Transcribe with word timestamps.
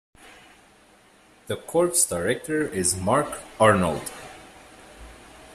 The 1.45 1.57
corps 1.57 1.93
director 2.09 2.67
is 2.67 2.95
Mark 2.97 3.39
Arnold. 3.59 4.11